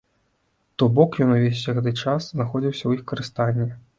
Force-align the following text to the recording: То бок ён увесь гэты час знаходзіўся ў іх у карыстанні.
То 0.81 0.87
бок 0.99 1.17
ён 1.25 1.33
увесь 1.35 1.61
гэты 1.79 1.93
час 2.01 2.31
знаходзіўся 2.31 2.83
ў 2.85 2.91
іх 3.01 3.07
у 3.07 3.09
карыстанні. 3.15 3.71